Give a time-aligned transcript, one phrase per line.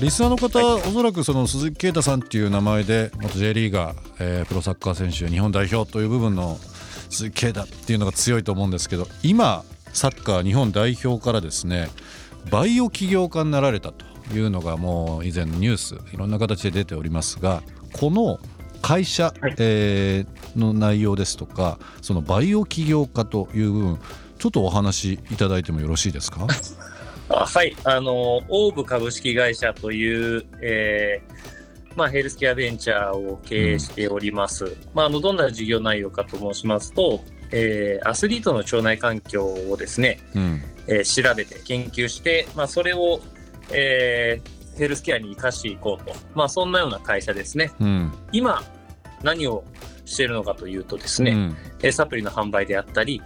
[0.00, 6.58] リスナーの方、おそらくその鈴木啓太さんっていう名前で元 J リーガー、えープロサッカー選手日本代表という部分の
[7.10, 11.88] 鈴木啓太っていうのが強いと思うんですけど今サッカー日本代表からですね
[12.50, 18.38] バイオ起業家になられたというのがもう以前のニュースいろんな形で出ておりますがこの
[18.82, 19.54] 会社、はい。
[19.58, 23.98] えーの内容ですとかそのバイオ起業家という部分
[24.38, 26.42] ちょっとお話しいただいてもよろしいですか？
[26.44, 26.46] あ
[27.28, 31.34] はいあのオーブ株式会社という、えー
[31.96, 37.20] まあ、ヘルスケアベンチャーを経営しております、まあ、あのどんな事業内容かと申しますと、
[37.50, 40.62] えーアスリートの腸内環境をですね、うん。
[40.88, 43.20] えー調べて研究して、まあ、それを、
[43.70, 47.70] えーヘルスケアに生かしていこうと、まあ、そんなような会社ですね。
[47.78, 48.12] うん。
[48.32, 48.60] 今
[49.22, 49.62] 何を
[50.04, 51.56] しているのかというとですね、うん。
[51.80, 53.22] えーサプリの販売であったり、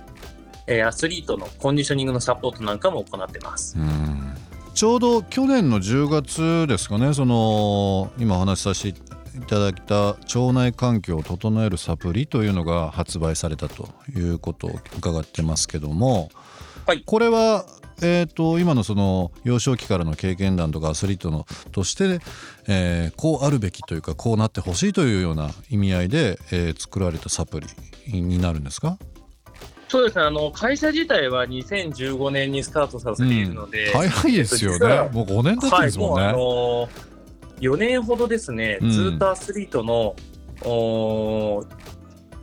[0.69, 3.77] えーアスリートのコンディショニングのサポートなんかも行ってます。
[3.79, 4.35] うん。
[4.75, 8.99] ちょうど去年の10月ですかねその今お話しさせて
[9.37, 16.29] いただいた腸内環境を整えるサプリというのが発売されたということを伺ってますけども、
[16.87, 17.03] はい。
[17.05, 17.65] これは、
[18.01, 22.21] えー、と今のその幼少期からの経験談とかアスリートのとして、
[22.69, 27.67] えーこうあるべきというかこうなってほしいというような意味合いで、えー作られたサプリ
[28.23, 28.97] になるんですか？
[29.89, 35.09] そうですね、あの会社自体は2015年にスタートさせているので、早いですよね。
[35.13, 36.33] もう5年経ってですもんね。
[36.33, 36.89] もうあの
[37.61, 38.91] 4年ほどですね、うん。
[38.91, 40.15] ずっとアスリートの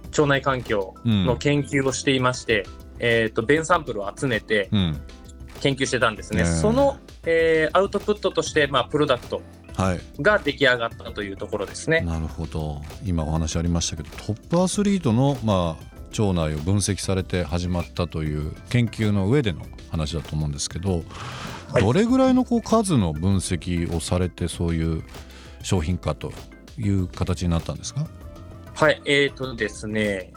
[0.09, 2.65] 腸内環境の研究をしていまして、
[2.99, 5.01] えー、と便サンプルを集めてうん。
[5.61, 6.43] 研究してたんですね。
[6.43, 6.51] ねえ。
[6.51, 9.41] その、えーアウトプットとして、まあ、プロダクト
[9.77, 9.99] はい。
[10.21, 12.01] が出来上がったというところですね。
[12.01, 12.81] なるほど。
[13.05, 19.61] 今お話ありましたけどトップアスリートの、まあ、腸内を分析されて始まったという研究の上での
[19.91, 21.03] 話だと思うんですけど、
[21.71, 21.83] はい。
[21.83, 25.03] どれぐらいのこう数の分析をされてそういう
[25.61, 26.31] 商品化と
[26.77, 28.07] いう形になったんですか？
[28.73, 30.33] はい、えーとですね、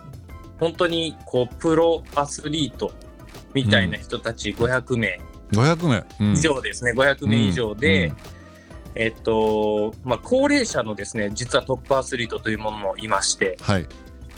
[0.61, 2.93] 本当にこうプロアスリート
[3.55, 5.21] みたいな人たち500名。
[5.53, 6.33] 500名、うん。
[6.34, 8.17] 以上ですね、500名以上で、うん。
[8.94, 13.87] えっとまあ、高齢者のですね実はトップアスリートというものもいまして、はい、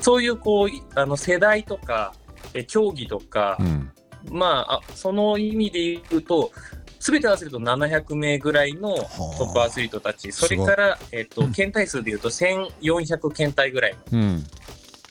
[0.00, 2.14] そういうこういあの世代とか、
[2.54, 3.90] え競技とかう、ん。
[4.30, 5.80] まあ、あその意味で
[6.10, 6.52] 言うと、
[6.98, 14.44] すべて合わせると700名ぐらいのトップアスリートたち、それから、えっと検体数でいうと1400検体ぐらいのうん。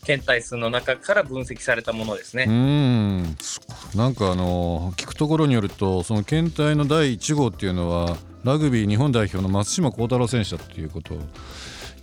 [0.06, 2.46] 検体数の中から分析されたものですね。
[2.48, 3.36] うん。
[3.42, 11.20] そなんかあの聞くところによるとその検体の第1号っていうのはラグビー日本代表の松島幸太郎選手だっていうことを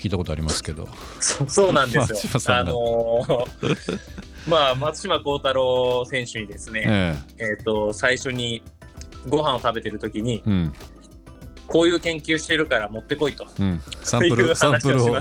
[0.06, 0.88] 聞いたことありますけど。
[1.20, 2.56] そ そうなんですよ。
[2.56, 4.00] あのー
[4.48, 7.60] まあ、松島幸太郎選手にですね、ええ。
[7.60, 8.62] っ、と、最初に
[9.28, 10.72] ご飯を食べてる時に、えうん
[11.66, 13.46] こういう研究してるから持ってこいと。
[13.58, 15.16] うん、サンプルサンプルを。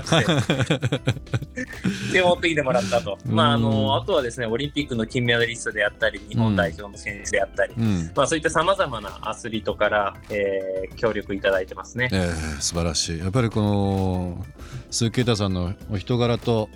[2.12, 3.18] で、持ってきてもらったと。
[3.26, 8.10] まあ、あうんの、あとはですね、オリンピックの金メダリストであったり、日本代表の選手であったり、うん。
[8.14, 12.08] まあ、そういったさまざまなアスリートから、えー協力いただいてますね。
[12.12, 13.18] ええ素晴らしい。
[13.18, 14.46] やっぱりこの
[14.90, 16.68] 鈴木啓太さんのお人柄と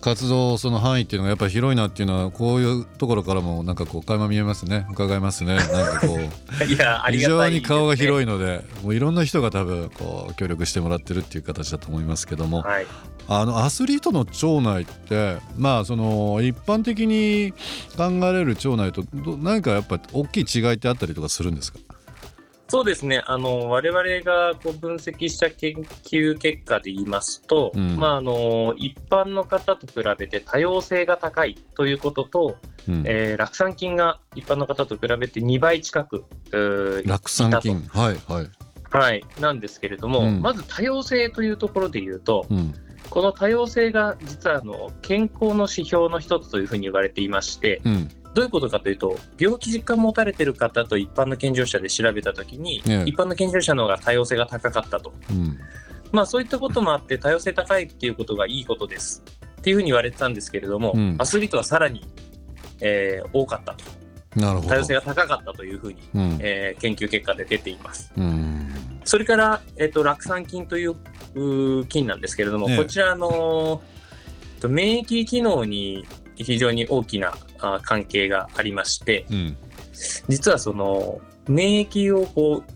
[0.00, 8.24] 活動その範囲っていうのがやっぱり広いなっていうのはこういうところからもなんかこう垣間見えますね伺いますねなんかこう いや、非常に顔が広い。
[8.24, 12.86] いのでもういろんな人が多分こう協力してもらってるっていう形だと思いますけども、はい。
[13.28, 17.52] あのアスリートの腸内ってまあその一般的に
[17.96, 21.78] 考えられる腸内とど何かやっぱ大きい違いってあったりとかするんですか？
[22.70, 23.20] そうですね。
[23.26, 25.74] あの、我々がこう分析した研
[26.04, 27.96] 究結果で言いますと、うん。
[27.96, 32.56] まあ、あの、一般の方と比べて多様性が高いということと、
[32.88, 33.02] うん。
[33.06, 36.24] えー酪酸菌が一般の方と比べて2倍近く、
[37.04, 37.80] 酪酸菌。
[37.88, 38.48] はいはい、
[38.88, 40.40] はい、なんですけれども、うん。
[40.40, 42.72] まず多様性というところで言うと、うん。
[43.10, 53.04] この多様性が実はあの健康の指標の一つというふうに言われていまして、うんどういうことかというと、病気実感持たれている方と一般の健常者で調べたときに、ええ。
[53.06, 55.12] 一般の健常者の方が多様性が高かったと。
[55.30, 55.58] うん。
[56.12, 59.24] まあそういったこともあって、多様性高いっていうことがいいことです。
[59.58, 61.16] っていうふうに言われてたんですけれども、うん。
[61.18, 62.04] アスリートはさらに、
[62.80, 63.84] えー多かったと。
[64.36, 64.68] なるほど。
[64.68, 66.38] 多様性が高かったというふうに、うん。
[66.40, 68.12] えー研究結果で出ています。
[68.16, 68.68] うん。
[69.04, 70.94] それから、えっと酪酸菌という
[71.86, 72.76] 菌なんですけれども、ええ。
[72.76, 73.82] こちらあの
[74.68, 76.06] 免疫機能に
[76.44, 79.56] 非常に大きなあ関係がありまして、うん。
[80.28, 82.72] 実はその免疫をこう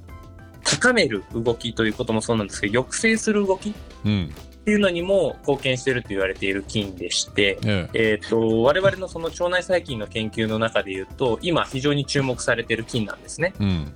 [0.64, 3.72] 高める動きということもそうなんですけど、抑制する動きっ
[4.04, 4.34] うん。
[4.64, 8.12] ていうのにも貢献していると言われている菌でして、ええ。
[8.12, 13.52] えっと我々のその腸内細菌の研究の中で言うと、今非常に注目されている菌なんですね。
[13.60, 13.92] うん。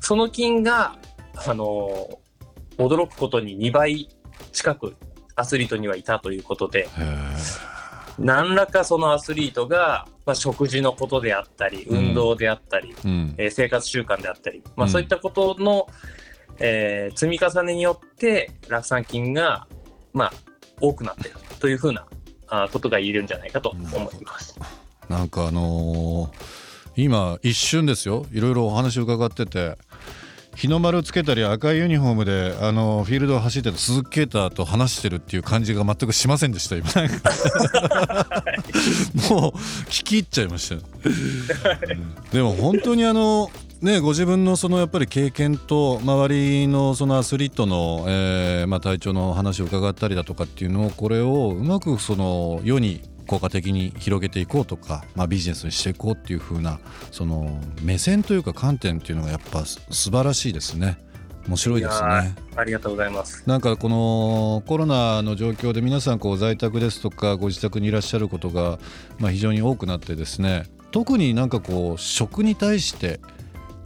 [0.00, 0.96] その菌が、
[1.46, 2.20] あの
[2.78, 4.08] 驚くことに2倍
[4.52, 4.96] 近く
[5.34, 6.88] アスリートにはいたということで、
[8.18, 11.98] 何らかそのアスリートが、まあ、食事のことであったり、うん。
[12.08, 13.34] 運動であったり、うん。
[13.38, 14.92] えー生活習慣であったり、まあ、うん。
[14.92, 15.86] そういったことの、
[16.58, 19.66] えー積み重ねによって、酪酸菌が、
[20.12, 20.32] まあ、
[20.80, 22.06] 多くなっているというふうな
[22.48, 24.58] あことが言えるんじゃないかと思います。
[25.08, 28.26] なんかあのー今一瞬ですよ。
[28.32, 29.78] いろいろお話伺ってて
[30.58, 36.88] 日の丸つけたり赤いユニフォームであのフィールドを走ってた鈴木啓太と話してるっていう感じが全くしませんでした今。
[39.30, 39.52] もう
[39.88, 41.12] 聞き入っちゃいましたよ、うん。
[42.32, 43.52] でも本当にあの
[43.82, 56.80] ねご自分のそのやっぱり経験と周りのそのアスリートの、えーまあ、体調の話を伺ったりだとかっていうのをこれをうまくその世に効果的に広げていこうとか、まあ、ビジネスにしていこうっていう風な
[57.12, 60.98] その目線というか観点っていうのがやっぱす素晴らしいですね
[61.46, 63.42] 面白いですやねーありがとうございます。
[63.46, 68.78] なんかこのコロナの状況で皆さんこう在宅ですとかご自宅にいらっしゃることが
[69.18, 73.20] まあ非常に多くなってですね特になんかこう食に対して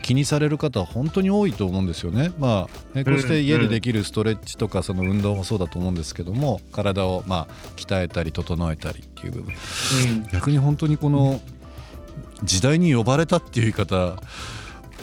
[0.03, 2.33] 気にされる方は本当に多いと思うんですよね。
[2.39, 11.41] まあ、ねこうして家でできるストレッチとかその運動もそうだと思うんですけども体をまあ鍛えたり整えたりっていう部分うん逆に本当にこの
[12.43, 14.17] 時代に呼ばれたっていう言い方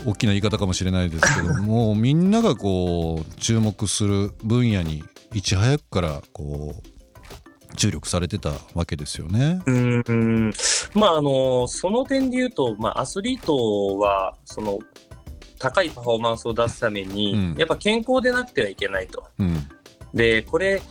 [0.05, 5.03] 大きな言い方かもしれないですけど もうみんながこう注目する分野に
[5.33, 6.98] いち早くからこう
[7.75, 9.61] 注力されてたわけですよね。
[9.65, 10.53] うーん
[10.93, 14.79] まああのその点で言うと、まあ、アスリートはその
[15.59, 19.23] 高いパフォーマンスを出すために、うんやっぱ健康でなくてはいけないと。
[19.39, 19.67] うん
[20.13, 20.81] でこれ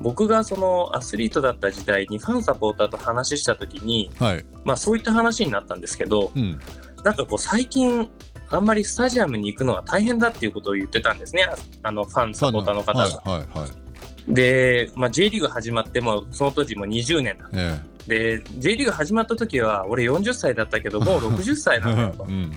[0.00, 6.58] 僕がそのアスリートだった時代にファンサポーターと話した時に、はい、まあ、そういった話になったんですけどうん
[7.02, 8.08] なんかこう最近
[8.48, 11.46] あんまりスタジアムに行くのが大変だっていうことを言ってたんですね
[11.82, 13.00] あのファンサポーターの方が。
[13.00, 13.83] はいはいはい
[14.28, 22.24] で、まあ、J リーグ始まってもその当時も20年だえで J リーグ始まった時は俺40歳だったけど もう60歳えなんだよと。
[22.24, 22.52] うん。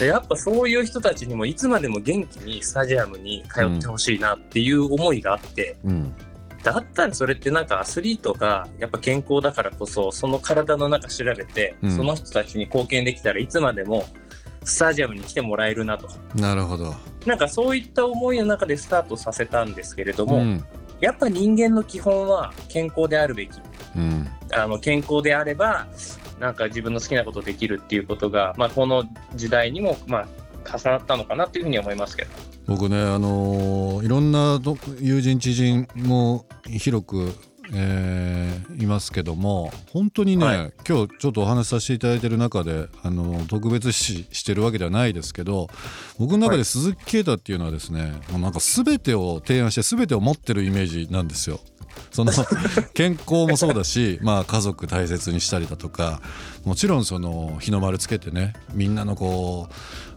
[0.00, 6.14] でやっぱそういう人たちにもいつまでも元気にスタジアムに通ってほしいなっていう思いがあって、うん。
[6.62, 11.96] だったらそれってなんかアスリートがやっぱ健康だからこそその体の中調べて、うん。
[11.96, 14.06] その人たちに貢献できたらいつまでも
[14.64, 16.08] スタジアムに来てもらえるなと。
[16.34, 16.94] なるほど。
[17.24, 20.64] なんかそういった思いの中でスタートさせたんですけれども、うん
[21.00, 23.50] やっぱ人間の基本は健康であるべき
[23.96, 25.86] うんあの健康であれば
[26.38, 32.30] なんか自分の好きなことできるっていうことが、まあ、この時代にも、まあ、重なったのかなっていうふうに思いますけど。
[32.66, 37.32] 僕ね、あのーいろんなど友人知人も広く、
[37.72, 45.68] えーいますけども本当にね、はい今日ちょっとお話しさせていただいてる中で、あのー特別視してるわけではないですけど
[46.18, 51.60] 僕の中ではい鈴木啓太っていうのはですね、もうなんか全てを提案して全てを持ってるイメージなんですよ。
[52.10, 52.32] その
[52.94, 56.20] 健康もそうだし、まあ、家族大切にしたりだとか
[56.64, 59.74] もちろんその日の丸つけてねみんなのこう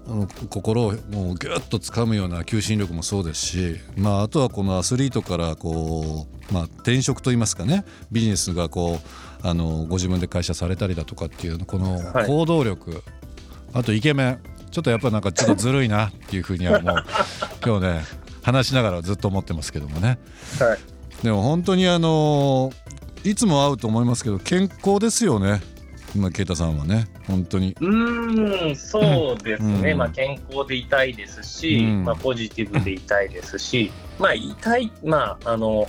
[0.09, 0.95] あの心をもう
[1.35, 8.99] ギュッと掴むような求心力もそうですし、まあ、あとはこのアスリートからこう、まあ、転職といいますかねビジネスがこ
[9.43, 13.03] うあのご自分で会社されたりだとかっていうこのはい行動力、
[13.73, 14.39] あとイケメン
[14.71, 17.05] ちょっとやっぱなんかちょっとずるいなっていうふうにはもう
[17.63, 18.01] 今日ね
[18.41, 20.17] 話しながらずっと思ってますけどもね。
[20.59, 21.23] はい。
[21.23, 22.71] でも本当にあの
[23.23, 25.61] いつも会うと思いますけど健康ですよね
[26.15, 27.75] 今啓太さんはね本当に。
[27.79, 29.97] うーん、そうですね、うん。
[29.97, 32.05] まあ、健康でいたいですし、うん。
[32.05, 35.87] まあ、ポジティブでいたいですし、 まあ、いたい、まあ、あの、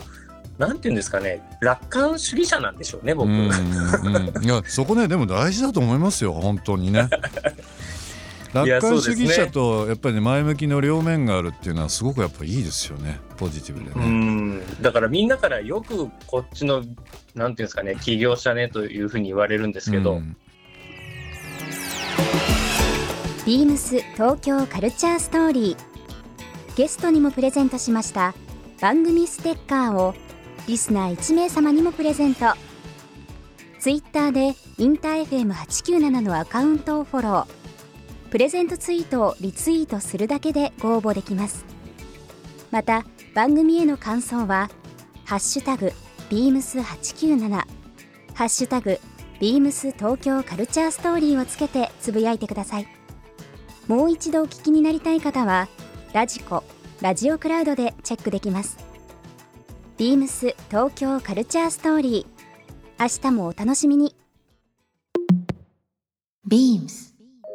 [0.58, 3.30] なんていうんですかね、楽観主義者なんでしょうね、僕。
[3.30, 3.50] うんうん。
[4.44, 7.08] いやそこねでも大事だと思いますよ本当にね
[8.52, 13.20] 楽や観主義者とやっぱりね前向きの両面があるっていうのはすごくやっぱいいですよね。
[13.36, 14.82] ポジティブでうね、ん。
[14.82, 16.82] だからみんなからよくこっちの、
[17.34, 20.36] なんていうんですかね、起業者ねというふうに言われるんですけど、うん。
[23.46, 25.90] ビームス東京カルチャーストーリー。
[26.76, 28.32] ゲストにもプレゼントしました
[28.80, 30.14] 番組ステッカーを
[30.66, 32.46] リスナー1名様にもプレゼント。
[33.78, 37.59] ツイッターでインター FM897 のアカウントをフォロー
[38.30, 41.64] プレゼントツイートをリツイートするだけでご応募できます。
[42.70, 44.70] また番組への感想は
[45.26, 45.92] 「ハッシュタグ
[46.28, 47.48] ビームス897」
[48.34, 49.00] 「ハッシュタグ
[49.40, 52.86] ビームス東京カルチャーストーリー」をつけてつぶやいてください。
[53.88, 55.68] もう一度お聞きになりたい方は
[56.12, 56.62] ラジコ
[57.00, 58.78] ラジオクラウドでチェックできます。
[59.98, 62.40] ビームス東京カルチャーストーリー。
[63.02, 64.14] 明日もお楽しみに。
[66.48, 67.09] beams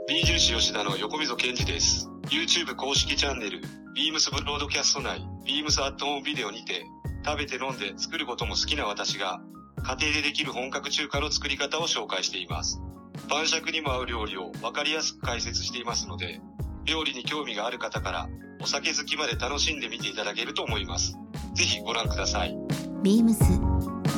[0.07, 2.11] ビー印吉田の横溝健二です。
[2.29, 3.61] YouTube 公式チャンネル、
[3.95, 6.85] ビームスブロードキャスト内、ビームスアットホームビデオにて、
[7.25, 9.41] 食べて飲んで作ることも好きな私が、
[9.81, 12.79] 家庭でできる本格中華の作り方を紹介しています。
[13.27, 16.39] 晩酌にも合う料理を分かりやすく解説していますので、
[16.83, 18.29] 料理に興味がある方から、
[18.61, 21.17] お酒好きまで楽しんでみていただけると思います。
[21.55, 22.55] ぜひご覧ください。
[23.01, 23.33] beams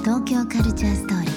[0.01, 1.37] 東京カルチャーストーリー